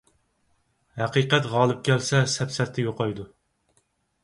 [1.01, 3.29] ھەقىقەت غالىب كەلسە سەپسەتە يوقايدۇ.